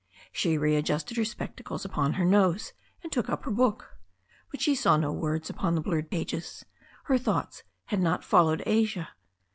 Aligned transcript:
She 0.31 0.57
readjusted 0.57 1.15
her 1.17 1.25
spectacles 1.25 1.85
upon 1.85 2.13
her 2.13 2.25
nose 2.25 2.73
and 3.03 3.11
took 3.11 3.29
up 3.29 3.43
her 3.45 3.51
book. 3.51 3.97
But 4.49 4.59
she 4.59 4.73
saw 4.73 4.97
no 4.97 5.11
words 5.13 5.47
upon 5.47 5.75
the 5.75 5.81
blurred 5.81 6.09
pages. 6.09 6.65
Her 7.03 7.19
thoughts 7.19 7.61
had 7.85 8.01
not 8.01 8.23
followed 8.23 8.63
Asia. 8.65 9.09